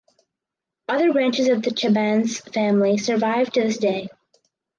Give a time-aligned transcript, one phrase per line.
[0.89, 4.07] Other branches of the Chabannes family survive to this day.